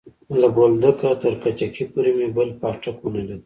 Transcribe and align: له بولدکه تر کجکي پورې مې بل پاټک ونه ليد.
له 0.39 0.47
بولدکه 0.55 1.09
تر 1.21 1.33
کجکي 1.43 1.85
پورې 1.91 2.11
مې 2.17 2.27
بل 2.35 2.49
پاټک 2.61 2.97
ونه 3.01 3.21
ليد. 3.27 3.39